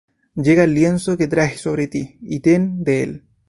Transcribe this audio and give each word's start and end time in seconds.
Llega 0.33 0.63
el 0.63 0.73
lienzo 0.73 1.15
que 1.15 1.27
traes 1.27 1.61
sobre 1.61 1.85
ti, 1.85 2.17
y 2.23 2.39
ten 2.39 2.83
de 2.83 3.03
él. 3.03 3.25